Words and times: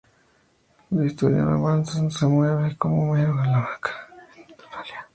La 0.89 1.05
historia 1.05 1.43
no 1.43 1.53
avanza, 1.57 2.09
se 2.09 2.25
mueve 2.25 2.75
como 2.75 3.03
Homero 3.07 3.33
en 3.33 3.37
una 3.37 3.43
hamaca 3.59 4.07
y 4.33 4.37
se 4.49 4.53
tambalea. 4.57 5.07